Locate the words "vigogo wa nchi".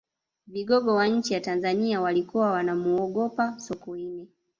0.47-1.33